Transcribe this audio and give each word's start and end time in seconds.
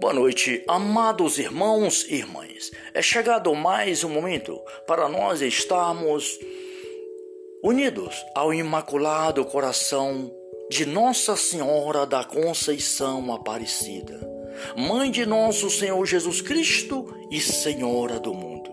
Boa 0.00 0.14
noite, 0.14 0.64
amados 0.66 1.38
irmãos 1.38 2.06
e 2.08 2.14
irmãs. 2.14 2.70
É 2.94 3.02
chegado 3.02 3.54
mais 3.54 4.02
um 4.02 4.08
momento 4.08 4.58
para 4.86 5.10
nós 5.10 5.42
estarmos 5.42 6.38
unidos 7.62 8.24
ao 8.34 8.54
Imaculado 8.54 9.44
Coração 9.44 10.34
de 10.70 10.86
Nossa 10.86 11.36
Senhora 11.36 12.06
da 12.06 12.24
Conceição 12.24 13.30
Aparecida, 13.30 14.18
Mãe 14.74 15.10
de 15.10 15.26
nosso 15.26 15.68
Senhor 15.68 16.06
Jesus 16.06 16.40
Cristo 16.40 17.14
e 17.30 17.38
Senhora 17.38 18.18
do 18.18 18.32
mundo. 18.32 18.70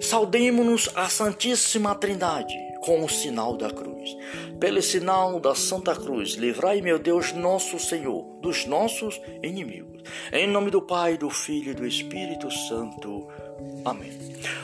Saudemos-nos 0.00 0.88
a 0.94 1.08
Santíssima 1.08 1.96
Trindade 1.96 2.71
com 2.82 3.04
o 3.04 3.08
sinal 3.08 3.56
da 3.56 3.70
cruz. 3.70 4.16
Pelo 4.60 4.82
sinal 4.82 5.40
da 5.40 5.54
Santa 5.54 5.94
Cruz, 5.94 6.34
livrai, 6.34 6.80
meu 6.80 6.98
Deus, 6.98 7.32
nosso 7.32 7.78
Senhor, 7.78 8.24
dos 8.40 8.66
nossos 8.66 9.20
inimigos. 9.42 10.02
Em 10.32 10.48
nome 10.48 10.70
do 10.70 10.82
Pai, 10.82 11.16
do 11.16 11.30
Filho 11.30 11.70
e 11.70 11.74
do 11.74 11.86
Espírito 11.86 12.50
Santo. 12.50 13.28
Amém. 13.84 14.10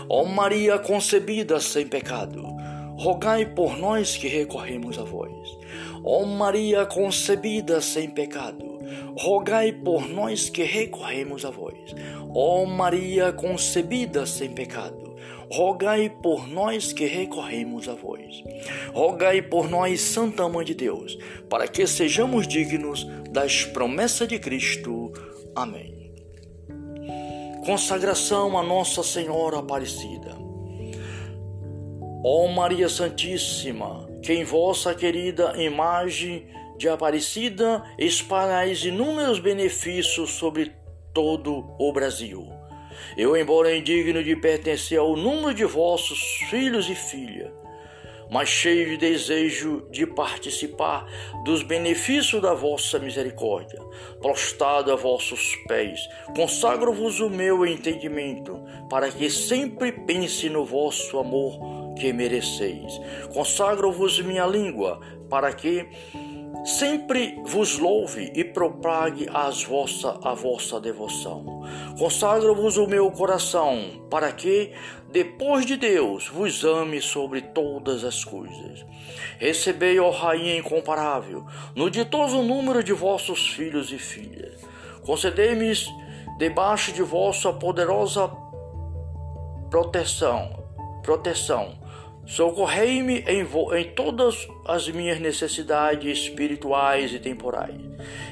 Ó 0.08 0.24
Maria 0.24 0.78
concebida 0.78 1.60
sem 1.60 1.86
pecado, 1.86 2.42
rogai 2.98 3.46
por 3.46 3.78
nós 3.78 4.16
que 4.16 4.26
recorremos 4.26 4.98
a 4.98 5.04
vós. 5.04 5.30
Ó 6.04 6.24
Maria 6.24 6.86
concebida 6.86 7.80
sem 7.80 8.10
pecado, 8.10 8.78
rogai 9.16 9.72
por 9.72 10.08
nós 10.08 10.50
que 10.50 10.64
recorremos 10.64 11.44
a 11.44 11.50
vós. 11.50 11.94
Ó 12.34 12.64
Maria 12.64 13.32
concebida 13.32 14.26
sem 14.26 14.50
pecado, 14.50 15.07
rogai 15.50 16.10
por 16.10 16.46
nós 16.46 16.92
que 16.92 17.06
recorremos 17.06 17.88
a 17.88 17.94
vós. 17.94 18.42
Rogai 18.92 19.42
por 19.42 19.68
nós, 19.68 20.00
Santa 20.00 20.48
Mãe 20.48 20.64
de 20.64 20.74
Deus, 20.74 21.18
para 21.48 21.66
que 21.66 21.86
sejamos 21.86 22.46
dignos 22.46 23.06
das 23.30 23.64
promessas 23.64 24.28
de 24.28 24.38
Cristo. 24.38 25.12
Amém. 25.54 26.12
Consagração 27.64 28.58
a 28.58 28.62
Nossa 28.62 29.02
Senhora 29.02 29.58
Aparecida. 29.58 30.36
Ó 32.24 32.48
Maria 32.48 32.88
Santíssima, 32.88 34.08
que 34.22 34.32
em 34.32 34.44
vossa 34.44 34.94
querida 34.94 35.54
imagem 35.62 36.46
de 36.76 36.88
Aparecida 36.88 37.82
espalhais 37.98 38.84
inúmeros 38.84 39.38
benefícios 39.38 40.30
sobre 40.30 40.72
todo 41.12 41.74
o 41.78 41.92
Brasil 41.92 42.57
eu, 43.16 43.36
embora 43.36 43.74
indigno 43.74 44.22
de 44.22 44.36
pertencer 44.36 44.98
ao 44.98 45.16
número 45.16 45.54
de 45.54 45.64
vossos 45.64 46.18
filhos 46.48 46.88
e 46.88 46.94
filhas, 46.94 47.50
mas 48.30 48.48
cheio 48.48 48.90
de 48.90 48.96
desejo 48.96 49.86
de 49.90 50.06
participar 50.06 51.06
dos 51.44 51.62
benefícios 51.62 52.42
da 52.42 52.52
vossa 52.52 52.98
misericórdia, 52.98 53.80
prostrado 54.20 54.92
a 54.92 54.96
vossos 54.96 55.56
pés, 55.66 56.00
consagro-vos 56.36 57.20
o 57.20 57.30
meu 57.30 57.66
entendimento, 57.66 58.62
para 58.90 59.10
que 59.10 59.30
sempre 59.30 59.92
pense 59.92 60.48
no 60.48 60.64
vosso 60.64 61.18
amor 61.18 61.94
que 61.94 62.12
mereceis. 62.12 63.00
Consagro-vos 63.32 64.20
minha 64.20 64.46
língua, 64.46 65.00
para 65.28 65.52
que 65.52 65.86
sempre 66.68 67.40
vos 67.46 67.78
louve 67.78 68.30
e 68.34 68.44
propague 68.44 69.26
as 69.32 69.64
vossa, 69.64 70.18
a 70.22 70.34
vossa 70.34 70.78
devoção. 70.78 71.62
Consagro-vos 71.98 72.76
o 72.76 72.86
meu 72.86 73.10
coração, 73.10 74.06
para 74.10 74.30
que, 74.32 74.72
depois 75.10 75.64
de 75.64 75.78
Deus, 75.78 76.28
vos 76.28 76.64
ame 76.64 77.00
sobre 77.00 77.40
todas 77.40 78.04
as 78.04 78.22
coisas. 78.22 78.84
Recebei, 79.38 79.98
ó 79.98 80.10
Rainha 80.10 80.58
incomparável, 80.58 81.46
no 81.74 81.90
ditoso 81.90 82.42
número 82.42 82.84
de 82.84 82.92
vossos 82.92 83.48
filhos 83.48 83.90
e 83.90 83.98
filhas. 83.98 84.60
Concedei-me, 85.06 85.72
debaixo 86.38 86.92
de 86.92 87.02
vossa 87.02 87.50
poderosa 87.50 88.30
proteção, 89.70 90.64
proteção, 91.02 91.78
Socorrei-me 92.28 93.20
em, 93.20 93.40
em, 93.40 93.84
todas 93.94 94.46
as 94.66 94.86
minhas 94.86 95.18
necessidades 95.18 96.18
espirituais 96.18 97.10
e 97.14 97.18
temporais, 97.18 97.80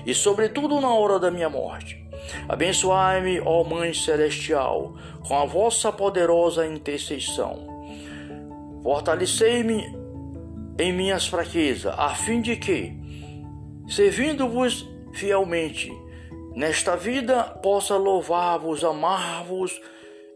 e 0.05 0.13
sobretudo 0.13 0.79
na 0.83 0.93
hora 0.93 1.19
da 1.19 1.31
minha 1.31 1.49
morte. 1.49 2.07
Abençoai-me, 2.47 3.41
ó 3.41 3.65
Mãe 3.65 3.95
Celestial, 3.95 4.95
com 5.27 5.39
a 5.39 5.47
vossa 5.47 5.91
poderosa 5.91 6.67
intercessão. 6.67 7.67
Fortalecei-me 8.83 9.83
em 10.79 10.93
minhas 10.93 11.27
fraquezas, 11.27 11.95
a 11.97 12.11
fim 12.11 12.43
de 12.43 12.55
que, 12.55 12.93
servindo-vos 13.89 14.87
fielmente 15.15 15.91
nesta 16.55 16.97
vida, 16.97 17.45
possa 17.63 17.97
louvar-vos, 17.97 18.85
amar-vos 18.85 19.81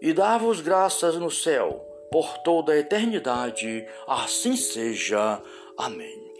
e 0.00 0.14
dar-vos 0.14 0.62
graças 0.62 1.16
no 1.16 1.30
céu 1.30 1.89
por 2.10 2.38
toda 2.38 2.72
a 2.72 2.78
eternidade. 2.78 3.86
Assim 4.06 4.56
seja. 4.56 5.40
Amém. 5.76 6.30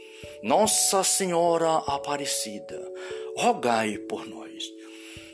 Nossa 0.43 1.05
Senhora 1.05 1.77
Aparecida, 1.87 2.81
rogai 3.37 3.99
por 3.99 4.27
nós. 4.27 4.65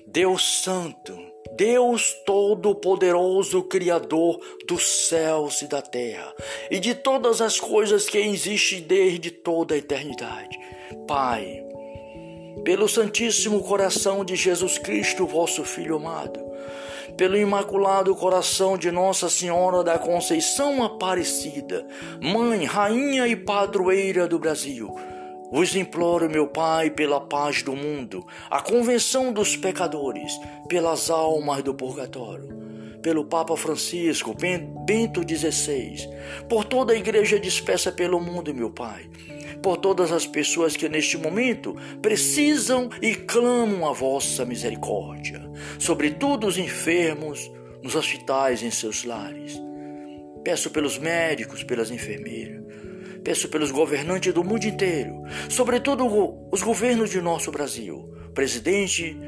Deus 0.06 0.62
Santo, 0.62 1.16
Deus 1.56 2.12
Todo-Poderoso, 2.24 3.62
Criador 3.64 4.40
dos 4.66 5.08
céus 5.08 5.62
e 5.62 5.66
da 5.66 5.82
terra 5.82 6.34
e 6.70 6.78
de 6.78 6.94
todas 6.94 7.40
as 7.40 7.58
coisas 7.60 8.08
que 8.08 8.18
existem 8.18 8.82
desde 8.82 9.30
toda 9.30 9.74
a 9.74 9.78
eternidade. 9.78 10.58
Pai, 11.06 11.65
pelo 12.66 12.88
Santíssimo 12.88 13.62
Coração 13.62 14.24
de 14.24 14.34
Jesus 14.34 14.76
Cristo, 14.76 15.24
vosso 15.24 15.62
Filho 15.62 15.94
amado, 15.94 16.40
pelo 17.16 17.36
Imaculado 17.36 18.12
Coração 18.16 18.76
de 18.76 18.90
Nossa 18.90 19.30
Senhora 19.30 19.84
da 19.84 19.96
Conceição 20.00 20.82
Aparecida, 20.82 21.86
Mãe, 22.20 22.64
Rainha 22.64 23.28
e 23.28 23.36
Padroeira 23.36 24.26
do 24.26 24.36
Brasil, 24.40 24.92
vos 25.52 25.76
imploro, 25.76 26.28
meu 26.28 26.48
Pai, 26.48 26.90
pela 26.90 27.20
paz 27.20 27.62
do 27.62 27.76
mundo, 27.76 28.26
a 28.50 28.60
convenção 28.60 29.32
dos 29.32 29.56
pecadores, 29.56 30.32
pelas 30.68 31.08
almas 31.08 31.62
do 31.62 31.72
purgatório, 31.72 32.48
pelo 33.00 33.26
Papa 33.26 33.56
Francisco, 33.56 34.34
Bento 34.84 35.20
XVI, 35.22 36.10
por 36.48 36.64
toda 36.64 36.94
a 36.94 36.96
igreja 36.96 37.38
dispersa 37.38 37.92
pelo 37.92 38.18
mundo, 38.18 38.52
meu 38.52 38.72
Pai 38.72 39.08
por 39.62 39.76
todas 39.76 40.12
as 40.12 40.26
pessoas 40.26 40.76
que 40.76 40.88
neste 40.88 41.16
momento 41.16 41.74
precisam 42.00 42.88
e 43.00 43.14
clamam 43.14 43.88
a 43.88 43.92
vossa 43.92 44.44
misericórdia, 44.44 45.42
sobretudo 45.78 46.46
os 46.46 46.58
enfermos 46.58 47.50
nos 47.82 47.94
hospitais 47.94 48.62
em 48.62 48.70
seus 48.70 49.04
lares. 49.04 49.60
Peço 50.44 50.70
pelos 50.70 50.98
médicos, 50.98 51.64
pelas 51.64 51.90
enfermeiras, 51.90 52.62
peço 53.24 53.48
pelos 53.48 53.70
governantes 53.70 54.32
do 54.32 54.44
mundo 54.44 54.64
inteiro, 54.64 55.22
sobretudo 55.48 56.06
os 56.52 56.62
governos 56.62 57.10
de 57.10 57.20
nosso 57.20 57.50
Brasil, 57.50 58.08
presidente, 58.34 59.18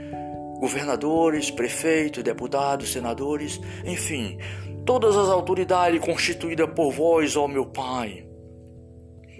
governadores, 0.61 1.51
prefeitos, 1.51 2.23
deputados, 2.23 2.93
senadores, 2.93 3.61
enfim, 3.85 4.39
todas 4.85 5.17
as 5.17 5.29
autoridades 5.29 6.01
constituídas 6.01 6.71
por 6.75 6.93
vós, 6.93 7.37
ó 7.37 7.49
meu 7.49 7.67
Pai 7.67 8.28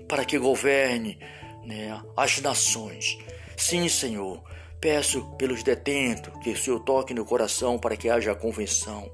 para 0.09 0.25
que 0.25 0.39
governe 0.39 1.19
né, 1.65 2.01
as 2.17 2.41
nações. 2.41 3.19
Sim, 3.57 3.89
Senhor, 3.89 4.43
peço 4.81 5.25
pelos 5.37 5.63
detentos 5.63 6.33
que 6.43 6.51
o 6.51 6.57
Senhor 6.57 6.81
toque 6.81 7.13
no 7.13 7.25
coração 7.25 7.79
para 7.79 7.97
que 7.97 8.09
haja 8.09 8.35
convenção. 8.35 9.11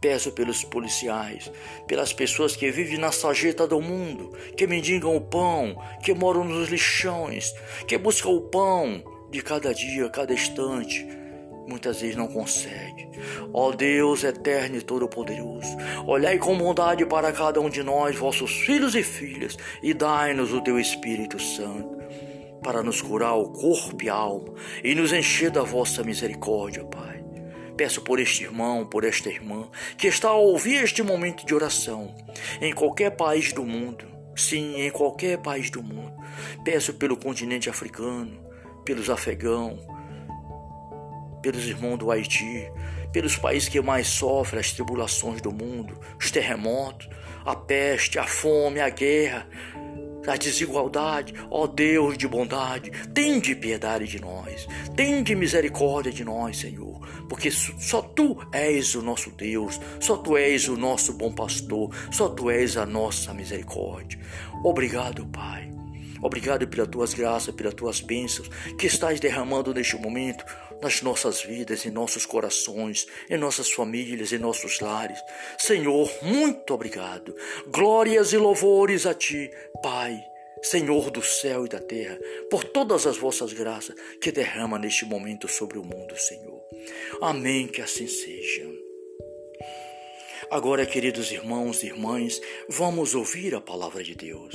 Peço 0.00 0.30
pelos 0.32 0.62
policiais, 0.62 1.50
pelas 1.86 2.12
pessoas 2.12 2.54
que 2.54 2.70
vivem 2.70 2.98
na 2.98 3.10
sarjeta 3.10 3.66
do 3.66 3.80
mundo, 3.80 4.32
que 4.56 4.66
mendigam 4.66 5.16
o 5.16 5.20
pão, 5.20 5.82
que 6.02 6.14
moram 6.14 6.44
nos 6.44 6.68
lixões, 6.68 7.52
que 7.86 7.98
buscam 7.98 8.30
o 8.30 8.42
pão 8.42 9.02
de 9.30 9.42
cada 9.42 9.74
dia, 9.74 10.08
cada 10.08 10.32
instante 10.32 11.25
muitas 11.66 12.00
vezes 12.00 12.16
não 12.16 12.28
consegue. 12.28 13.08
Ó 13.52 13.72
Deus 13.72 14.24
eterno 14.24 14.76
e 14.76 14.82
todo-poderoso, 14.82 15.76
olhai 16.06 16.38
com 16.38 16.56
bondade 16.56 17.04
para 17.06 17.32
cada 17.32 17.60
um 17.60 17.68
de 17.68 17.82
nós, 17.82 18.16
vossos 18.16 18.52
filhos 18.60 18.94
e 18.94 19.02
filhas, 19.02 19.56
e 19.82 19.92
dai-nos 19.92 20.52
o 20.52 20.60
teu 20.60 20.78
Espírito 20.78 21.40
Santo, 21.40 21.96
para 22.62 22.82
nos 22.82 23.00
curar 23.00 23.34
o 23.34 23.50
corpo 23.50 24.02
e 24.02 24.08
a 24.08 24.14
alma, 24.14 24.54
e 24.82 24.94
nos 24.94 25.12
encher 25.12 25.50
da 25.50 25.62
vossa 25.62 26.02
misericórdia, 26.02 26.84
Pai. 26.84 27.24
Peço 27.76 28.00
por 28.00 28.18
este 28.18 28.44
irmão, 28.44 28.86
por 28.86 29.04
esta 29.04 29.28
irmã, 29.28 29.68
que 29.98 30.06
está 30.06 30.28
a 30.28 30.34
ouvir 30.34 30.82
este 30.82 31.02
momento 31.02 31.44
de 31.44 31.54
oração, 31.54 32.14
em 32.60 32.72
qualquer 32.72 33.10
país 33.10 33.52
do 33.52 33.64
mundo, 33.64 34.06
sim, 34.34 34.80
em 34.80 34.90
qualquer 34.90 35.38
país 35.38 35.68
do 35.70 35.82
mundo. 35.82 36.12
Peço 36.64 36.94
pelo 36.94 37.16
continente 37.16 37.68
africano, 37.68 38.40
pelos 38.82 39.10
afegãos, 39.10 39.78
pelos 41.46 41.64
irmãos 41.68 41.96
do 41.96 42.10
Haiti, 42.10 42.68
pelos 43.12 43.36
países 43.36 43.68
que 43.68 43.80
mais 43.80 44.08
sofrem 44.08 44.58
as 44.58 44.72
tribulações 44.72 45.40
do 45.40 45.52
mundo, 45.52 45.96
os 46.18 46.28
terremotos, 46.28 47.08
a 47.44 47.54
peste, 47.54 48.18
a 48.18 48.26
fome, 48.26 48.80
a 48.80 48.88
guerra. 48.88 49.46
a 50.26 50.36
desigualdade, 50.36 51.32
ó 51.48 51.68
Deus 51.68 52.18
de 52.18 52.26
bondade, 52.26 52.90
tende 53.14 53.54
piedade 53.54 54.08
de 54.08 54.20
nós, 54.20 54.66
tende 54.96 55.36
misericórdia 55.36 56.10
de 56.10 56.24
nós, 56.24 56.58
Senhor, 56.58 56.98
porque 57.28 57.48
só 57.48 58.02
tu 58.02 58.36
és 58.52 58.96
o 58.96 59.02
nosso 59.02 59.30
Deus, 59.30 59.80
só 60.00 60.16
tu 60.16 60.36
és 60.36 60.66
o 60.68 60.76
nosso 60.76 61.12
bom 61.12 61.32
pastor, 61.32 61.94
só 62.10 62.28
tu 62.28 62.50
és 62.50 62.76
a 62.76 62.84
nossa 62.84 63.32
misericórdia. 63.32 64.18
Obrigado, 64.64 65.24
Pai. 65.26 65.75
Obrigado 66.22 66.66
pelas 66.66 66.88
tuas 66.88 67.14
graças, 67.14 67.54
pelas 67.54 67.74
tuas 67.74 68.00
bênçãos 68.00 68.48
que 68.78 68.86
estás 68.86 69.20
derramando 69.20 69.74
neste 69.74 69.96
momento 69.96 70.44
nas 70.80 71.02
nossas 71.02 71.42
vidas, 71.42 71.86
em 71.86 71.90
nossos 71.90 72.26
corações, 72.26 73.06
em 73.30 73.36
nossas 73.36 73.70
famílias, 73.70 74.32
em 74.32 74.38
nossos 74.38 74.80
lares. 74.80 75.18
Senhor, 75.58 76.10
muito 76.22 76.74
obrigado. 76.74 77.34
Glórias 77.68 78.32
e 78.32 78.36
louvores 78.36 79.06
a 79.06 79.14
ti, 79.14 79.50
Pai. 79.82 80.22
Senhor 80.62 81.10
do 81.10 81.22
céu 81.22 81.66
e 81.66 81.68
da 81.68 81.78
terra, 81.78 82.18
por 82.50 82.64
todas 82.64 83.06
as 83.06 83.16
vossas 83.18 83.52
graças 83.52 83.94
que 84.20 84.32
derrama 84.32 84.78
neste 84.78 85.04
momento 85.04 85.46
sobre 85.46 85.78
o 85.78 85.84
mundo, 85.84 86.16
Senhor. 86.16 86.60
Amém, 87.20 87.68
que 87.68 87.82
assim 87.82 88.08
seja. 88.08 88.66
Agora, 90.50 90.86
queridos 90.86 91.30
irmãos 91.30 91.82
e 91.82 91.86
irmãs, 91.86 92.40
vamos 92.68 93.14
ouvir 93.14 93.54
a 93.54 93.60
palavra 93.60 94.02
de 94.02 94.14
Deus 94.14 94.54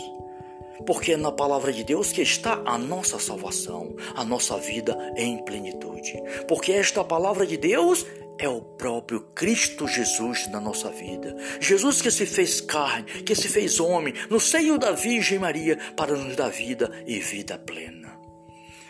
porque 0.86 1.14
é 1.14 1.18
na 1.18 1.32
palavra 1.32 1.72
de 1.72 1.84
Deus 1.84 2.12
que 2.12 2.22
está 2.22 2.62
a 2.66 2.78
nossa 2.78 3.20
salvação, 3.20 3.96
a 4.16 4.24
nossa 4.24 4.58
vida 4.58 4.98
em 5.16 5.44
plenitude. 5.44 6.22
Porque 6.48 6.72
esta 6.72 7.04
palavra 7.04 7.46
de 7.46 7.58
Deus 7.58 8.06
é 8.40 8.50
o 8.50 8.62
próprio 8.62 9.22
Cristo 9.36 9.88
Jesus 9.88 10.48
na 10.48 10.60
nossa 10.60 10.90
vida. 10.90 11.36
Jesus 11.60 12.02
que 12.02 12.10
se 12.10 12.26
fez 12.26 12.60
carne, 12.60 13.24
que 13.24 13.36
se 13.36 13.48
fez 13.48 13.80
homem, 13.80 14.14
no 14.30 14.40
seio 14.40 14.78
da 14.78 14.92
Virgem 14.92 15.40
Maria, 15.40 15.78
para 15.96 16.16
nos 16.16 16.36
dar 16.36 16.50
vida 16.50 16.92
e 17.06 17.20
vida 17.20 17.58
plena. 17.58 18.20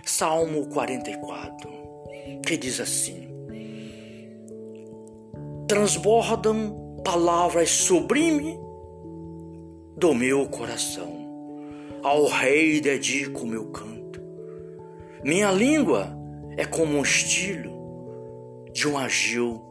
Salmo 0.06 0.68
44, 0.68 1.70
que 2.46 2.58
diz 2.58 2.80
assim: 2.80 3.30
Transbordam 5.68 7.02
palavras 7.04 7.70
sublimes 7.70 8.58
do 9.98 10.14
meu 10.14 10.48
coração 10.48 11.21
ao 12.04 12.26
Rei 12.26 12.82
dedico 12.82 13.46
meu 13.46 13.66
canto. 13.66 14.22
Minha 15.24 15.52
língua 15.52 16.18
é 16.58 16.66
como 16.66 16.98
um 16.98 17.02
estilo 17.02 17.72
de 18.74 18.88
um 18.88 18.98
agil 18.98 19.62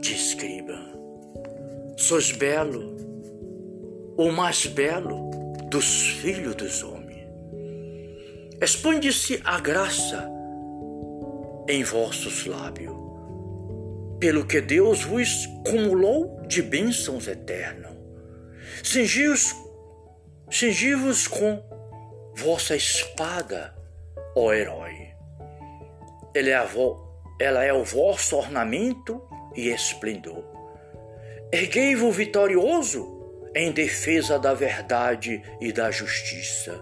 de 0.00 0.14
escriba. 0.14 0.78
Sois 1.96 2.32
belo, 2.32 2.96
o 4.16 4.30
mais 4.32 4.66
belo 4.66 5.30
dos 5.68 6.08
filhos 6.08 6.54
dos 6.54 6.82
homens. 6.82 7.28
Expande-se 8.60 9.40
a 9.44 9.60
graça 9.60 10.30
em 11.68 11.84
vossos 11.84 12.46
lábios, 12.46 12.96
pelo 14.18 14.46
que 14.46 14.60
Deus 14.60 15.04
vos 15.04 15.46
cumulou 15.66 16.40
de 16.46 16.62
bênçãos 16.62 17.28
eternas. 17.28 17.92
Cingios 18.82 19.54
Cingi-vos 20.50 21.28
com 21.28 21.62
vossa 22.34 22.74
espada, 22.74 23.72
ó 24.34 24.52
herói. 24.52 25.14
Ele 26.34 26.50
é 26.50 26.66
vo... 26.66 27.08
Ela 27.40 27.64
é 27.64 27.72
o 27.72 27.84
vosso 27.84 28.36
ornamento 28.36 29.22
e 29.54 29.68
esplendor. 29.68 30.44
Erguei-vos 31.52 32.16
vitorioso 32.16 33.48
em 33.54 33.70
defesa 33.70 34.38
da 34.40 34.52
verdade 34.52 35.40
e 35.60 35.72
da 35.72 35.90
justiça. 35.92 36.78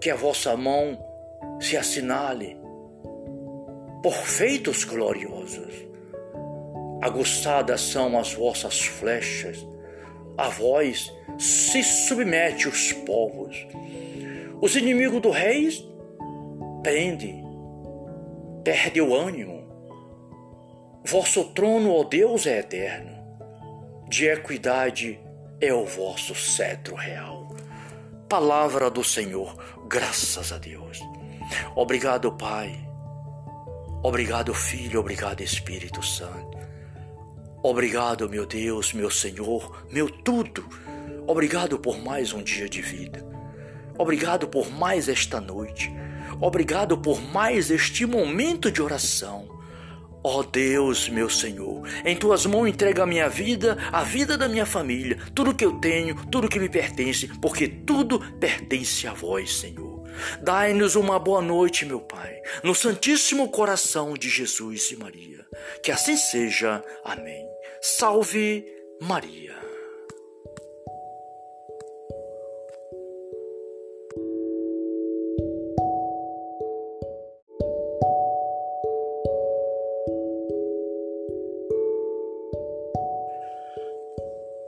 Que 0.00 0.10
a 0.10 0.16
vossa 0.16 0.56
mão 0.56 0.98
se 1.60 1.76
assinale 1.76 2.58
por 4.02 4.14
feitos 4.14 4.82
gloriosos. 4.82 5.86
Aguçadas 7.00 7.80
são 7.80 8.18
as 8.18 8.34
vossas 8.34 8.80
flechas, 8.80 9.64
a 10.36 10.48
voz 10.48 11.12
se 11.38 11.82
submete 11.82 12.68
os 12.68 12.92
povos. 12.92 13.66
Os 14.60 14.76
inimigos 14.76 15.20
do 15.20 15.30
rei 15.30 15.68
prende, 16.82 17.34
perde 18.62 19.00
o 19.00 19.14
ânimo. 19.14 19.64
Vosso 21.04 21.44
trono, 21.52 21.92
ó 21.92 22.04
Deus, 22.04 22.46
é 22.46 22.60
eterno. 22.60 23.12
De 24.08 24.26
equidade 24.26 25.20
é 25.60 25.72
o 25.72 25.84
vosso 25.84 26.34
cetro 26.34 26.94
real. 26.94 27.54
Palavra 28.28 28.90
do 28.90 29.04
Senhor, 29.04 29.56
graças 29.86 30.52
a 30.52 30.58
Deus. 30.58 31.00
Obrigado, 31.76 32.32
Pai. 32.32 32.74
Obrigado, 34.02 34.52
Filho. 34.54 35.00
Obrigado, 35.00 35.42
Espírito 35.42 36.02
Santo. 36.02 36.53
Obrigado, 37.64 38.28
meu 38.28 38.46
Deus, 38.46 38.92
meu 38.92 39.10
Senhor, 39.10 39.84
meu 39.90 40.08
tudo 40.08 40.64
Obrigado 41.26 41.78
por 41.78 41.98
mais 41.98 42.34
um 42.34 42.42
dia 42.42 42.68
de 42.68 42.82
vida. 42.82 43.24
Obrigado 43.96 44.46
por 44.46 44.70
mais 44.70 45.08
esta 45.08 45.40
noite. 45.40 45.90
Obrigado 46.40 46.98
por 46.98 47.18
mais 47.20 47.70
este 47.70 48.04
momento 48.04 48.70
de 48.70 48.82
oração. 48.82 49.48
Ó 50.22 50.40
oh 50.40 50.42
Deus, 50.42 51.08
meu 51.08 51.30
Senhor, 51.30 51.86
em 52.04 52.14
tuas 52.14 52.44
mãos 52.44 52.66
entrego 52.66 53.00
a 53.00 53.06
minha 53.06 53.28
vida, 53.28 53.78
a 53.90 54.02
vida 54.02 54.36
da 54.36 54.48
minha 54.48 54.66
família, 54.66 55.18
tudo 55.34 55.54
que 55.54 55.64
eu 55.64 55.72
tenho, 55.80 56.14
tudo 56.30 56.48
que 56.48 56.58
me 56.58 56.68
pertence, 56.68 57.28
porque 57.40 57.66
tudo 57.66 58.20
pertence 58.38 59.06
a 59.06 59.14
vós, 59.14 59.56
Senhor. 59.56 60.02
Dai-nos 60.42 60.94
uma 60.94 61.18
boa 61.18 61.40
noite, 61.40 61.86
meu 61.86 62.00
Pai, 62.00 62.34
no 62.62 62.74
Santíssimo 62.74 63.48
Coração 63.48 64.14
de 64.14 64.28
Jesus 64.28 64.90
e 64.90 64.96
Maria. 64.96 65.46
Que 65.82 65.90
assim 65.90 66.16
seja. 66.16 66.84
Amém. 67.02 67.53
Salve 67.86 68.64
Maria. 68.98 69.54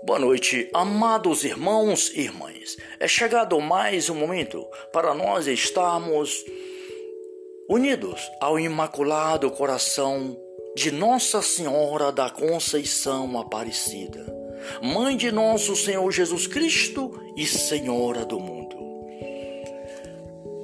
Boa 0.02 0.18
noite, 0.18 0.68
amados 0.74 1.42
irmãos 1.42 2.10
e 2.14 2.20
irmãs. 2.20 2.76
É 3.00 3.08
chegado 3.08 3.58
mais 3.62 4.10
um 4.10 4.14
momento 4.14 4.68
para 4.92 5.14
nós 5.14 5.46
estarmos 5.46 6.44
unidos 7.66 8.30
ao 8.42 8.60
Imaculado 8.60 9.50
Coração 9.52 10.36
de 10.76 10.90
Nossa 10.90 11.40
Senhora 11.40 12.12
da 12.12 12.28
Conceição 12.28 13.38
Aparecida, 13.40 14.26
Mãe 14.82 15.16
de 15.16 15.32
nosso 15.32 15.74
Senhor 15.74 16.12
Jesus 16.12 16.46
Cristo 16.46 17.18
e 17.34 17.46
Senhora 17.46 18.26
do 18.26 18.38
mundo. 18.38 18.76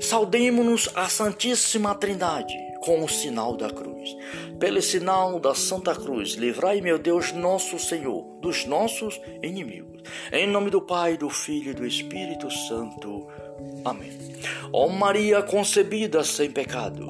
Saudemos-nos 0.00 0.90
a 0.94 1.08
Santíssima 1.08 1.94
Trindade 1.94 2.54
com 2.82 3.02
o 3.02 3.08
sinal 3.08 3.56
da 3.56 3.70
cruz. 3.70 4.14
Pelo 4.60 4.82
sinal 4.82 5.40
da 5.40 5.54
Santa 5.54 5.94
Cruz, 5.94 6.32
livrai, 6.32 6.82
meu 6.82 6.98
Deus, 6.98 7.32
nosso 7.32 7.78
Senhor, 7.78 8.22
dos 8.38 8.66
nossos 8.66 9.18
inimigos. 9.42 10.02
Em 10.30 10.46
nome 10.46 10.68
do 10.68 10.82
Pai, 10.82 11.16
do 11.16 11.30
Filho 11.30 11.70
e 11.70 11.74
do 11.74 11.86
Espírito 11.86 12.50
Santo. 12.50 13.28
Amém. 13.82 14.12
Ó 14.72 14.88
Maria 14.88 15.42
concebida 15.42 16.22
sem 16.22 16.50
pecado, 16.50 17.08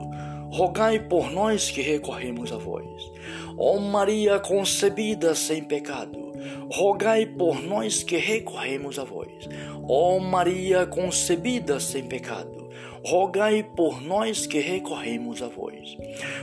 rogai 0.53 1.01
por 1.01 1.31
nós 1.31 1.71
que 1.71 1.81
recorremos 1.81 2.53
a 2.53 2.59
vós. 2.59 3.11
Ó 3.57 3.79
Maria 3.79 4.39
concebida 4.39 5.35
sem 5.35 5.65
pecado, 5.65 6.33
rogai 6.71 7.25
por 7.25 7.63
nós 7.63 8.03
que 8.03 8.19
recorremos 8.19 8.99
a 8.99 9.05
vós. 9.05 9.49
Ó 9.89 10.19
Maria 10.19 10.87
concebida 10.87 11.81
sem 11.81 12.05
pecado, 12.05 12.69
rogai 13.03 13.63
por 13.63 14.03
nós 14.03 14.47
que 14.47 14.61
recorremos 14.61 15.43
a 15.43 15.49
vós. 15.49 15.97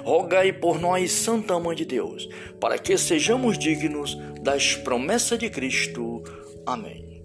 Rogai 0.04 0.54
por 0.54 0.80
nós, 0.80 1.12
Santa 1.12 1.60
Mãe 1.60 1.76
de 1.76 1.86
Deus, 1.86 2.28
para 2.60 2.80
que 2.80 2.98
sejamos 2.98 3.60
dignos 3.60 4.18
das 4.42 4.76
promessas 4.76 5.38
de 5.38 5.52
Cristo. 5.52 6.24
Amém. 6.66 7.24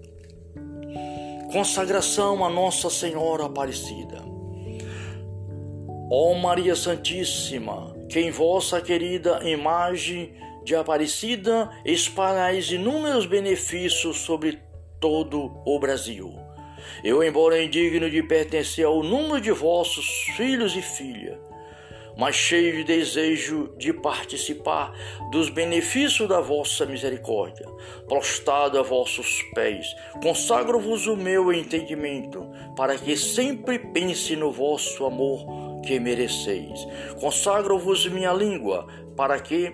Consagração 1.51 2.45
a 2.45 2.49
Nossa 2.49 2.89
Senhora 2.89 3.45
Aparecida. 3.45 4.24
Ó 6.09 6.33
Maria 6.35 6.75
Santíssima, 6.75 7.95
que 8.09 8.19
em 8.19 8.31
vossa 8.31 8.81
querida 8.81 9.41
imagem 9.43 10.33
de 10.63 10.75
Aparecida 10.75 11.69
espalhais 11.83 12.71
inúmeros 12.71 13.25
benefícios 13.25 14.17
sobre 14.17 14.59
todo 14.99 15.61
o 15.65 15.79
Brasil 15.79 16.45
eu, 17.03 17.23
embora 17.23 17.61
indigno 17.61 18.09
de 18.09 18.23
pertencer 18.23 18.85
ao 18.85 19.03
número 19.03 19.41
de 19.41 19.51
vossos 19.51 20.05
filhos 20.35 20.75
e 20.75 20.81
filhas, 20.81 21.37
mas 22.17 22.35
cheio 22.35 22.77
de 22.77 22.83
desejo 22.83 23.75
de 23.77 23.91
participar 23.91 24.93
dos 25.31 25.49
benefícios 25.49 26.29
da 26.29 26.39
vossa 26.39 26.85
misericórdia. 26.85 27.67
Prostrado 28.07 28.79
a 28.79 28.81
vossos 28.81 29.43
pés, 29.53 29.93
consagro-vos 30.23 31.07
o 31.07 31.17
meu 31.17 31.51
entendimento, 31.51 32.49
para 32.75 32.97
que 32.97 33.17
sempre 33.17 33.77
pense 33.77 34.35
no 34.35 34.51
vosso 34.51 35.05
amor 35.05 35.45
que 35.85 35.99
mereceis. 35.99 36.87
Consagro-vos 37.19 38.05
minha 38.07 38.33
língua, 38.33 38.87
para 39.15 39.39
que 39.39 39.73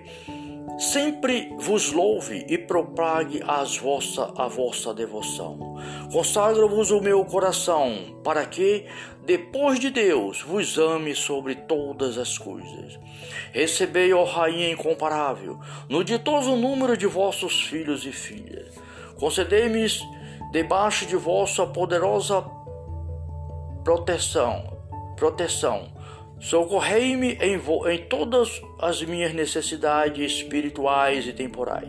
sempre 0.78 1.54
vos 1.58 1.92
louve 1.92 2.44
e 2.48 2.56
propague 2.56 3.42
as 3.46 3.76
vossa, 3.76 4.32
a 4.36 4.48
vossa 4.48 4.94
devoção. 4.94 5.76
Consagro-vos 6.12 6.90
o 6.90 7.00
meu 7.00 7.24
coração, 7.24 8.20
para 8.22 8.44
que, 8.46 8.86
depois 9.24 9.78
de 9.78 9.90
Deus, 9.90 10.42
vos 10.42 10.78
ame 10.78 11.14
sobre 11.14 11.54
todas 11.54 12.18
as 12.18 12.38
coisas. 12.38 12.98
Recebei, 13.52 14.12
ó 14.12 14.24
Rainha 14.24 14.70
incomparável, 14.70 15.58
no 15.88 16.02
ditoso 16.02 16.56
número 16.56 16.96
de 16.96 17.06
vossos 17.06 17.62
filhos 17.62 18.04
e 18.06 18.12
filhas. 18.12 18.74
Concedei-me, 19.18 19.86
debaixo 20.50 21.06
de 21.06 21.16
vossa 21.16 21.66
poderosa 21.66 22.44
proteção, 23.84 24.76
proteção, 25.16 25.88
Socorrei-me 26.42 27.34
em, 27.34 27.54
em, 27.54 27.98
todas 28.08 28.60
as 28.80 29.00
minhas 29.00 29.32
necessidades 29.32 30.32
espirituais 30.32 31.24
e 31.24 31.32
temporais, 31.32 31.88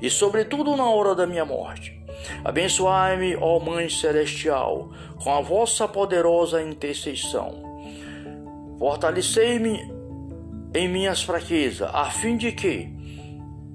e 0.00 0.08
sobretudo 0.08 0.74
na 0.74 0.88
hora 0.88 1.14
da 1.14 1.26
minha 1.26 1.44
morte. 1.44 2.00
Abençoai-me, 2.42 3.36
ó 3.36 3.60
Mãe 3.60 3.90
Celestial, 3.90 4.90
com 5.22 5.30
a 5.30 5.42
vossa 5.42 5.86
poderosa 5.86 6.62
intercessão. 6.62 7.62
Fortalecei-me 8.78 9.78
em 10.74 10.88
minhas 10.88 11.22
fraquezas, 11.22 11.90
a 11.92 12.06
fim 12.06 12.38
de 12.38 12.50
que, 12.50 12.88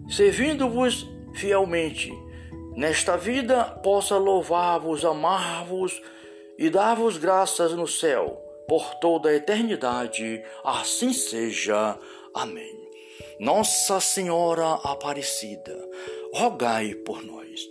servindo-vos 0.09 1.07
fielmente, 1.35 2.11
nesta 2.75 3.15
vida 3.17 3.63
possa 3.63 4.17
louvar-vos, 4.17 5.05
amar-vos 5.05 6.01
e 6.57 6.71
dar-vos 6.71 7.17
graças 7.17 7.73
no 7.73 7.87
céu 7.87 8.46
por 8.67 8.95
toda 8.95 9.29
a 9.29 9.35
eternidade. 9.35 10.43
Assim 10.63 11.13
seja. 11.13 11.97
Amém. 12.33 12.87
Nossa 13.39 13.99
Senhora 13.99 14.73
Aparecida, 14.83 15.77
rogai 16.33 16.95
por 16.95 17.23
nós. 17.23 17.61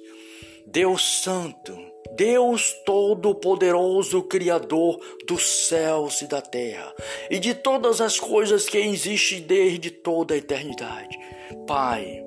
Deus 0.64 1.22
Santo, 1.22 1.76
Deus 2.16 2.72
Todo-Poderoso, 2.84 4.22
Criador 4.22 5.00
dos 5.26 5.68
céus 5.68 6.22
e 6.22 6.26
da 6.26 6.40
terra 6.40 6.92
e 7.30 7.38
de 7.38 7.54
todas 7.54 8.00
as 8.00 8.18
coisas 8.18 8.68
que 8.68 8.78
existem 8.78 9.42
desde 9.42 9.90
toda 9.90 10.34
a 10.34 10.38
eternidade. 10.38 11.18
Pai, 11.66 12.25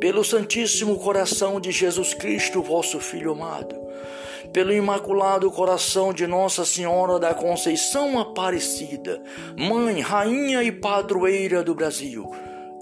pelo 0.00 0.24
Santíssimo 0.24 0.98
Coração 0.98 1.60
de 1.60 1.70
Jesus 1.70 2.14
Cristo, 2.14 2.62
vosso 2.62 2.98
Filho 2.98 3.32
amado, 3.32 3.76
pelo 4.52 4.72
Imaculado 4.72 5.50
Coração 5.50 6.12
de 6.12 6.26
Nossa 6.26 6.64
Senhora 6.64 7.18
da 7.18 7.34
Conceição 7.34 8.18
Aparecida, 8.18 9.22
Mãe, 9.56 10.00
Rainha 10.00 10.62
e 10.62 10.72
Padroeira 10.72 11.62
do 11.62 11.74
Brasil, 11.74 12.30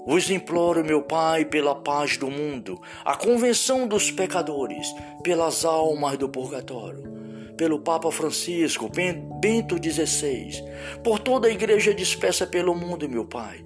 vos 0.05 0.29
imploro, 0.29 0.83
meu 0.83 1.01
Pai, 1.01 1.45
pela 1.45 1.75
paz 1.75 2.17
do 2.17 2.29
mundo, 2.29 2.81
a 3.05 3.15
convenção 3.15 3.87
dos 3.87 4.09
pecadores, 4.09 4.87
pelas 5.23 5.63
almas 5.63 6.17
do 6.17 6.27
purgatório, 6.27 7.03
pelo 7.55 7.79
Papa 7.79 8.11
Francisco, 8.11 8.89
Bento 9.39 9.75
XVI, 9.77 10.63
por 11.03 11.19
toda 11.19 11.47
a 11.47 11.51
igreja 11.51 11.93
dispersa 11.93 12.47
pelo 12.47 12.73
mundo, 12.73 13.07
meu 13.07 13.25
Pai 13.25 13.63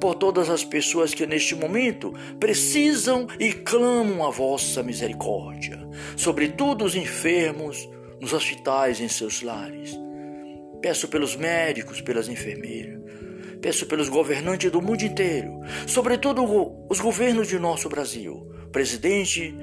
por 0.00 0.14
todas 0.14 0.50
as 0.50 0.64
pessoas 0.64 1.14
que 1.14 1.26
neste 1.26 1.54
momento 1.54 2.12
precisam 2.38 3.26
e 3.38 3.52
clamam 3.52 4.26
a 4.26 4.30
vossa 4.30 4.82
misericórdia, 4.82 5.78
sobretudo 6.16 6.84
os 6.84 6.94
enfermos 6.94 7.88
nos 8.20 8.32
hospitais 8.32 9.00
em 9.00 9.08
seus 9.08 9.42
lares. 9.42 9.98
Peço 10.80 11.08
pelos 11.08 11.36
médicos, 11.36 12.00
pelas 12.00 12.28
enfermeiras, 12.28 13.00
peço 13.60 13.86
pelos 13.86 14.08
governantes 14.08 14.70
do 14.70 14.82
mundo 14.82 15.02
inteiro, 15.02 15.60
sobretudo 15.86 16.44
os 16.88 17.00
governos 17.00 17.48
de 17.48 17.58
nosso 17.58 17.88
Brasil, 17.88 18.46
presidente, 18.70 19.54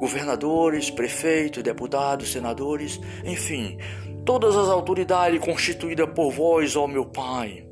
governadores, 0.00 0.90
prefeitos, 0.90 1.62
deputados, 1.62 2.32
senadores, 2.32 3.00
enfim, 3.24 3.78
todas 4.24 4.56
as 4.56 4.68
autoridades 4.68 5.40
constituídas 5.40 6.08
por 6.14 6.32
vós, 6.32 6.74
ó 6.74 6.86
meu 6.86 7.06
Pai 7.06 7.67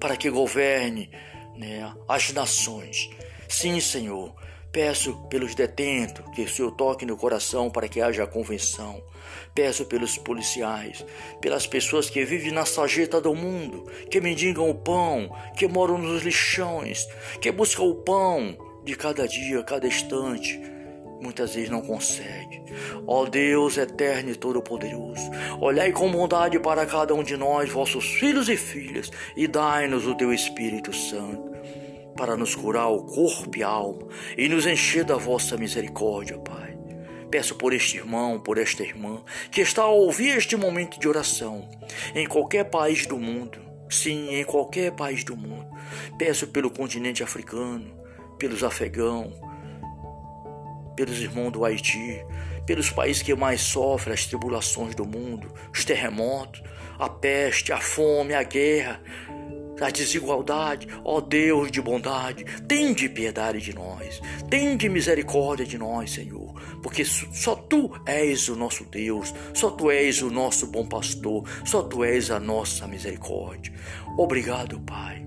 para 0.00 0.16
que 0.16 0.30
governe 0.30 1.10
né, 1.56 1.92
as 2.08 2.32
nações. 2.32 3.10
Sim, 3.46 3.78
Senhor, 3.80 4.34
peço 4.72 5.14
pelos 5.28 5.54
detentos 5.54 6.24
que 6.34 6.42
o 6.42 6.48
Senhor 6.48 6.70
toque 6.72 7.04
no 7.04 7.16
coração 7.16 7.70
para 7.70 7.88
que 7.88 8.00
haja 8.00 8.26
convenção. 8.26 9.02
Peço 9.54 9.84
pelos 9.84 10.16
policiais, 10.16 11.04
pelas 11.40 11.66
pessoas 11.66 12.08
que 12.08 12.24
vivem 12.24 12.52
na 12.52 12.64
sarjeta 12.64 13.20
do 13.20 13.34
mundo, 13.34 13.86
que 14.10 14.20
mendigam 14.20 14.70
o 14.70 14.74
pão, 14.74 15.36
que 15.56 15.68
moram 15.68 15.98
nos 15.98 16.22
lixões, 16.22 17.06
que 17.40 17.52
buscam 17.52 17.82
o 17.82 17.96
pão 17.96 18.56
de 18.84 18.96
cada 18.96 19.28
dia, 19.28 19.62
cada 19.62 19.86
instante 19.86 20.79
muitas 21.20 21.54
vezes 21.54 21.70
não 21.70 21.82
consegue. 21.82 22.62
Ó 23.06 23.26
Deus 23.26 23.76
eterno 23.76 24.30
e 24.30 24.34
todo-poderoso, 24.34 25.30
olhai 25.60 25.92
com 25.92 26.10
bondade 26.10 26.58
para 26.58 26.86
cada 26.86 27.14
um 27.14 27.22
de 27.22 27.36
nós, 27.36 27.70
vossos 27.70 28.04
filhos 28.04 28.48
e 28.48 28.56
filhas, 28.56 29.10
e 29.36 29.46
dai-nos 29.46 30.06
o 30.06 30.14
teu 30.14 30.32
Espírito 30.32 30.92
Santo, 30.92 31.50
para 32.16 32.36
nos 32.36 32.54
curar 32.54 32.88
o 32.88 33.04
corpo 33.04 33.56
e 33.56 33.62
a 33.62 33.68
alma, 33.68 34.08
e 34.36 34.48
nos 34.48 34.66
encher 34.66 35.04
da 35.04 35.16
vossa 35.16 35.56
misericórdia, 35.56 36.38
Pai. 36.38 36.78
Peço 37.30 37.54
por 37.54 37.72
este 37.72 37.96
irmão, 37.96 38.40
por 38.40 38.58
esta 38.58 38.82
irmã, 38.82 39.22
que 39.52 39.60
está 39.60 39.82
a 39.82 39.88
ouvir 39.88 40.36
este 40.36 40.56
momento 40.56 40.98
de 40.98 41.06
oração, 41.06 41.68
em 42.14 42.26
qualquer 42.26 42.64
país 42.64 43.06
do 43.06 43.16
mundo, 43.16 43.60
sim, 43.88 44.34
em 44.34 44.44
qualquer 44.44 44.92
país 44.92 45.22
do 45.22 45.36
mundo. 45.36 45.66
Peço 46.18 46.48
pelo 46.48 46.70
continente 46.70 47.22
africano, 47.22 47.94
pelos 48.36 48.64
afegãos, 48.64 49.32
pelos 51.00 51.18
irmãos 51.18 51.50
do 51.50 51.64
Haiti, 51.64 52.22
pelos 52.66 52.90
países 52.90 53.22
que 53.22 53.34
mais 53.34 53.62
sofrem 53.62 54.12
as 54.12 54.26
tribulações 54.26 54.94
do 54.94 55.06
mundo, 55.06 55.50
os 55.72 55.82
terremotos, 55.82 56.62
a 56.98 57.08
peste, 57.08 57.72
a 57.72 57.80
fome, 57.80 58.34
a 58.34 58.42
guerra, 58.42 59.00
a 59.80 59.88
desigualdade. 59.88 60.86
Ó 61.02 61.16
oh 61.16 61.20
Deus 61.22 61.70
de 61.70 61.80
bondade, 61.80 62.44
tem 62.68 62.92
de 62.92 63.08
piedade 63.08 63.62
de 63.62 63.74
nós, 63.74 64.20
tem 64.50 64.76
de 64.76 64.90
misericórdia 64.90 65.64
de 65.64 65.78
nós, 65.78 66.12
Senhor, 66.12 66.52
porque 66.82 67.02
só 67.02 67.54
Tu 67.54 67.90
és 68.04 68.50
o 68.50 68.56
nosso 68.56 68.84
Deus, 68.84 69.34
só 69.54 69.70
Tu 69.70 69.90
és 69.90 70.20
o 70.20 70.30
nosso 70.30 70.66
bom 70.66 70.86
pastor, 70.86 71.48
só 71.64 71.82
Tu 71.82 72.04
és 72.04 72.30
a 72.30 72.38
nossa 72.38 72.86
misericórdia. 72.86 73.72
Obrigado, 74.18 74.78
Pai. 74.80 75.24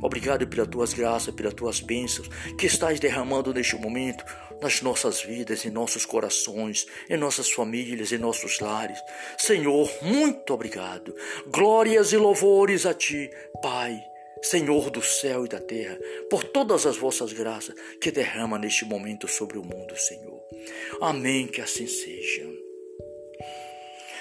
Obrigado 0.00 0.46
pelas 0.46 0.68
tuas 0.68 0.92
graças, 0.92 1.34
pelas 1.34 1.54
tuas 1.54 1.80
bênçãos 1.80 2.28
que 2.56 2.66
estás 2.66 3.00
derramando 3.00 3.52
neste 3.52 3.76
momento 3.76 4.24
nas 4.60 4.80
nossas 4.80 5.20
vidas, 5.22 5.64
em 5.64 5.70
nossos 5.70 6.04
corações, 6.04 6.86
em 7.08 7.16
nossas 7.16 7.50
famílias, 7.50 8.12
em 8.12 8.18
nossos 8.18 8.60
lares. 8.60 8.98
Senhor, 9.38 9.90
muito 10.02 10.54
obrigado. 10.54 11.14
Glórias 11.48 12.12
e 12.12 12.16
louvores 12.16 12.86
a 12.86 12.94
Ti, 12.94 13.30
Pai. 13.62 14.02
Senhor 14.42 14.90
do 14.90 15.02
céu 15.02 15.46
e 15.46 15.48
da 15.48 15.58
terra, 15.58 15.98
por 16.30 16.44
todas 16.44 16.86
as 16.86 16.96
vossas 16.96 17.32
graças 17.32 17.74
que 18.00 18.12
derrama 18.12 18.58
neste 18.58 18.84
momento 18.84 19.26
sobre 19.26 19.58
o 19.58 19.62
mundo, 19.62 19.96
Senhor. 19.96 20.40
Amém, 21.00 21.46
que 21.46 21.60
assim 21.60 21.86
seja. 21.86 22.46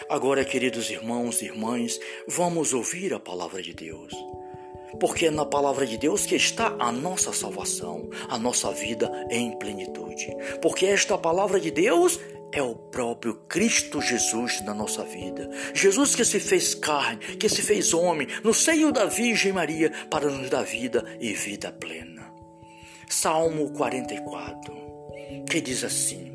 Agora, 0.09 0.45
queridos 0.45 0.89
irmãos 0.89 1.41
e 1.41 1.45
irmãs, 1.45 1.99
vamos 2.27 2.73
ouvir 2.73 3.13
a 3.13 3.19
palavra 3.19 3.61
de 3.61 3.73
Deus 3.73 4.13
porque 4.99 5.27
é 5.27 5.31
na 5.31 5.45
palavra 5.45 5.85
de 5.85 5.97
Deus 5.97 6.25
que 6.25 6.35
está 6.35 6.75
a 6.79 6.91
nossa 6.91 7.33
salvação, 7.33 8.09
a 8.29 8.37
nossa 8.37 8.71
vida 8.71 9.11
em 9.29 9.57
plenitude. 9.57 10.35
Porque 10.61 10.85
esta 10.85 11.17
palavra 11.17 11.59
de 11.59 11.71
Deus 11.71 12.19
é 12.51 12.61
o 12.61 12.75
próprio 12.75 13.35
Cristo 13.47 14.01
Jesus 14.01 14.61
na 14.61 14.73
nossa 14.73 15.03
vida. 15.03 15.49
Jesus 15.73 16.15
que 16.15 16.23
se 16.23 16.39
fez 16.39 16.73
carne, 16.73 17.17
que 17.37 17.49
se 17.49 17.61
fez 17.61 17.93
homem, 17.93 18.27
no 18.43 18.53
seio 18.53 18.91
da 18.91 19.05
Virgem 19.05 19.51
Maria, 19.51 19.91
para 20.09 20.29
nos 20.29 20.49
dar 20.49 20.63
vida 20.63 21.03
e 21.19 21.33
vida 21.33 21.71
plena. 21.71 22.33
Salmo 23.09 23.71
44, 23.71 24.73
que 25.49 25.61
diz 25.61 25.83
assim: 25.83 26.31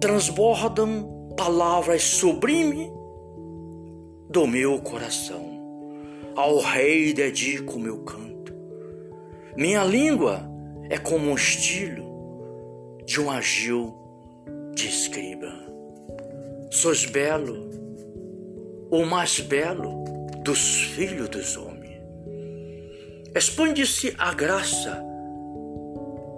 Transbordam 0.00 1.34
palavras 1.36 2.02
sublimes 2.02 2.90
do 4.30 4.46
meu 4.46 4.80
coração 4.80 5.53
ao 6.36 6.58
Rei 6.58 7.12
dedico 7.12 7.78
meu 7.78 7.98
canto. 7.98 8.52
Minha 9.56 9.84
língua 9.84 10.42
é 10.90 10.98
como 10.98 11.30
um 11.30 11.34
estilo 11.34 12.04
de 13.06 13.20
um 13.20 13.30
agil 13.30 13.94
de 14.74 14.88
escriba. 14.88 15.52
Sois 16.70 17.04
belo, 17.04 17.70
o 18.90 19.04
mais 19.04 19.38
belo 19.40 20.04
dos 20.42 20.82
filhos 20.82 21.28
dos 21.28 21.56
homens. 21.56 22.02
Expande-se 23.34 24.14
a 24.18 24.34
graça 24.34 25.02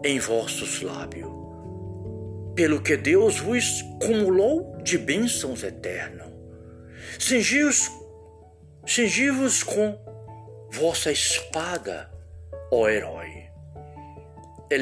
em 0.05 0.19
vossos 0.19 0.83
lábios, 0.83 1.31
pelo 2.55 2.81
que 2.81 2.97
Deus 2.97 3.41
vos 3.41 3.83
cumulou 4.01 4.77
de 4.83 4.99
bênçãos 4.99 5.63
eternas. 5.63 6.27
Cingi-vos 8.87 9.59
cingi 9.59 9.65
com 9.65 9.99
vossa 10.71 11.11
espada, 11.11 12.09
ó 12.71 12.89
herói. 12.89 13.51
É 14.71 14.77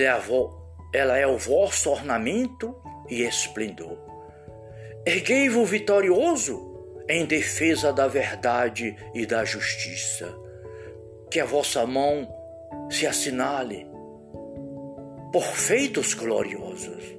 ela 0.92 1.18
é 1.18 1.26
o 1.26 1.38
vosso 1.38 1.90
ornamento 1.90 2.76
e 3.08 3.22
esplendor. 3.22 3.98
Erguei-vos 5.06 5.68
vitorioso 5.68 7.02
em 7.08 7.24
defesa 7.24 7.94
da 7.94 8.06
verdade 8.06 8.94
e 9.14 9.24
da 9.24 9.42
justiça. 9.42 10.34
Que 11.30 11.40
a 11.40 11.46
vossa 11.46 11.86
mão 11.86 12.28
se 12.90 13.06
assinale 13.06 13.86
por 15.32 15.44
feitos 15.44 16.12
gloriosos. 16.12 17.16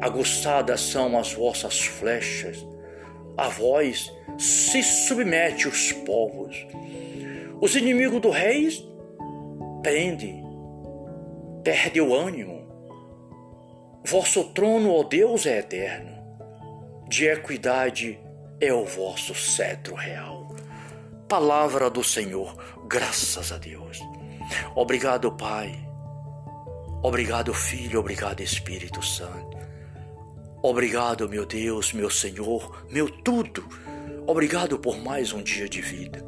Aguçadas 0.00 0.80
são 0.80 1.18
as 1.18 1.32
vossas 1.32 1.80
flechas, 1.80 2.64
a 3.36 3.48
vós 3.48 4.12
se 4.38 4.82
submete 4.82 5.68
os 5.68 5.92
povos. 5.92 6.66
Os 7.60 7.74
inimigos 7.74 8.20
do 8.20 8.30
rei 8.30 8.68
prende, 9.82 10.34
perde 11.62 12.00
o 12.00 12.14
ânimo. 12.14 12.64
Vosso 14.06 14.44
trono, 14.52 14.92
ó 14.92 15.02
Deus, 15.02 15.46
é 15.46 15.58
eterno. 15.58 16.12
De 17.08 17.26
equidade 17.26 18.18
é 18.60 18.72
o 18.72 18.84
vosso 18.84 19.34
cetro 19.34 19.94
real. 19.94 20.54
Palavra 21.28 21.88
do 21.88 22.04
Senhor, 22.04 22.54
graças 22.86 23.50
a 23.50 23.58
Deus. 23.58 24.00
Obrigado, 24.74 25.32
Pai. 25.32 25.74
Obrigado, 27.02 27.52
Filho. 27.52 28.00
Obrigado, 28.00 28.40
Espírito 28.40 29.02
Santo. 29.02 29.63
Obrigado, 30.66 31.28
meu 31.28 31.44
Deus, 31.44 31.92
meu 31.92 32.08
Senhor, 32.08 32.86
meu 32.88 33.06
tudo. 33.06 33.68
Obrigado 34.26 34.78
por 34.78 34.96
mais 34.96 35.30
um 35.30 35.42
dia 35.42 35.68
de 35.68 35.82
vida. 35.82 36.24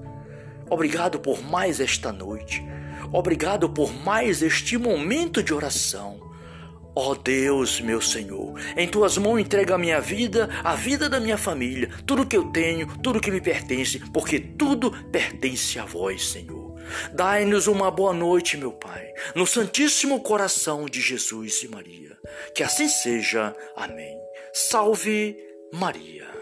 Obrigado 0.68 1.18
por 1.18 1.42
mais 1.42 1.80
esta 1.80 2.12
noite. 2.12 2.62
Obrigado 3.10 3.66
por 3.66 3.90
mais 3.90 4.42
este 4.42 4.76
momento 4.76 5.42
de 5.42 5.54
oração. 5.54 6.20
Ó 6.94 7.12
oh 7.12 7.14
Deus, 7.14 7.80
meu 7.80 7.98
Senhor, 8.02 8.60
em 8.76 8.86
tuas 8.86 9.16
mãos 9.16 9.38
entrego 9.38 9.72
a 9.72 9.78
minha 9.78 10.02
vida, 10.02 10.50
a 10.62 10.74
vida 10.74 11.08
da 11.08 11.18
minha 11.18 11.38
família, 11.38 11.88
tudo 12.04 12.26
que 12.26 12.36
eu 12.36 12.44
tenho, 12.52 12.86
tudo 12.98 13.22
que 13.22 13.30
me 13.30 13.40
pertence, 13.40 14.00
porque 14.12 14.38
tudo 14.38 14.90
pertence 15.10 15.78
a 15.78 15.86
vós, 15.86 16.28
Senhor. 16.28 16.78
Dai-nos 17.14 17.66
uma 17.66 17.90
boa 17.90 18.12
noite, 18.12 18.58
meu 18.58 18.72
Pai, 18.72 19.14
no 19.34 19.46
Santíssimo 19.46 20.20
Coração 20.20 20.84
de 20.84 21.00
Jesus 21.00 21.62
e 21.62 21.68
Maria. 21.68 22.18
Que 22.54 22.62
assim 22.62 22.86
seja. 22.86 23.56
Amém. 23.74 24.25
Salve 24.58 25.36
Maria. 25.70 26.35